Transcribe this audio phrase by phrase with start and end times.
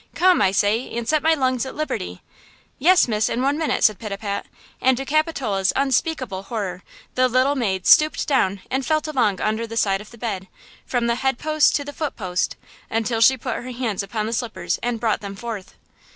[0.15, 2.23] Come, I say, and set my lungs at liberty."
[2.79, 4.45] "Yes, miss, in one minute," said Pitapat;
[4.81, 6.81] and to Capitola's unspeakable horror
[7.13, 10.47] the little maid stooped down and felt along under the side of the bed,
[10.87, 12.55] from the head post to the foot post,
[12.89, 15.75] until she put her hands upon the slippers and brought them forth!